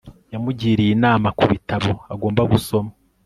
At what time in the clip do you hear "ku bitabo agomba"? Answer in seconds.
1.37-2.41